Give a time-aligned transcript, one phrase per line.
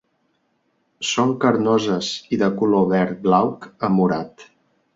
[1.09, 4.51] Són carnoses i de color verd glauc a morat.